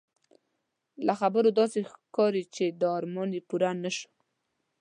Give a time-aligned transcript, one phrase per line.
[1.05, 4.09] له خبرو داسې ښکاري چې دا ارمان یې پوره نه شو.